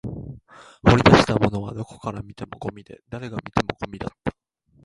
[0.81, 4.35] 掘り出したものはどこから見てもゴミで、誰が見てもゴミだった